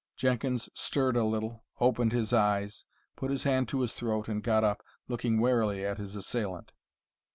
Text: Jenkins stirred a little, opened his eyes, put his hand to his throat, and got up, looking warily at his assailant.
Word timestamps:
Jenkins 0.17 0.67
stirred 0.73 1.15
a 1.15 1.23
little, 1.23 1.63
opened 1.79 2.11
his 2.11 2.33
eyes, 2.33 2.85
put 3.15 3.29
his 3.29 3.43
hand 3.43 3.67
to 3.69 3.81
his 3.81 3.93
throat, 3.93 4.27
and 4.27 4.41
got 4.41 4.63
up, 4.63 4.81
looking 5.07 5.39
warily 5.39 5.85
at 5.85 5.99
his 5.99 6.15
assailant. 6.15 6.71